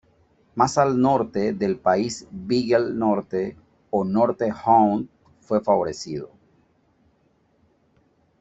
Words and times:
Más 0.55 0.79
al 0.79 0.99
norte 0.99 1.53
del 1.53 1.77
País 1.77 2.27
Beagle 2.31 2.91
Norte 2.95 3.55
o 3.91 4.03
Norte 4.03 4.51
Hound 4.65 5.07
fue 5.41 5.61
favorecido. 5.63 6.31